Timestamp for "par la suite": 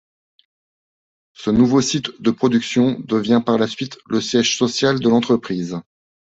3.45-3.99